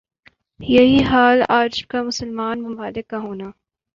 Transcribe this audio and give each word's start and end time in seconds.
یہی 0.59 1.03
حال 1.03 1.41
آج 1.49 1.85
کا 1.87 2.01
مسلمان 2.03 2.61
ممالک 2.61 3.07
کا 3.07 3.17
ہونا 3.17 3.49